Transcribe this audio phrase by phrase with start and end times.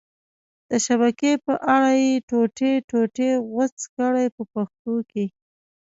[0.69, 5.25] د شبکې په اره یې ټوټې ټوټې غوڅ کړئ په پښتو کې.